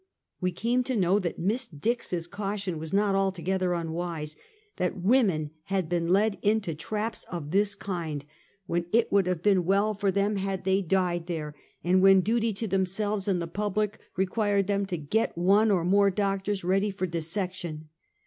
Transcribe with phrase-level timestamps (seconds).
[0.39, 4.35] We came to know that Miss Dix's caution was not altogether unwise;
[4.77, 8.25] that women had been led into traps of this kind,
[8.65, 10.09] when• "Now I Lay Me Down to Sleep." 325 it would have been well for
[10.11, 14.87] them had they died there, and when duty to themselves and the public required them
[14.87, 17.89] to get one or more doctors ready for dissection.